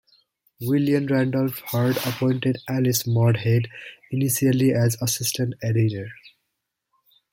William 0.61 1.05
Randolph 1.05 1.61
Hearst 1.67 2.03
appointed 2.07 2.57
Alice 2.67 3.05
Maud 3.05 3.37
Head 3.37 3.67
initially 4.09 4.73
as 4.73 4.99
assistant 4.99 5.53
editor. 5.61 6.09